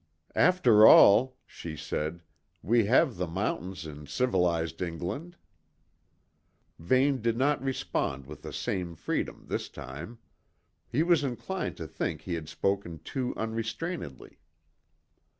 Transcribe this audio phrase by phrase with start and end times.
[0.33, 2.23] "After all," she said,
[2.63, 5.37] "we have the mountains in civilised England."
[6.79, 10.17] Vane did not respond with the same freedom this time.
[10.89, 14.39] He was inclined to think he had spoken too unrestrainedly.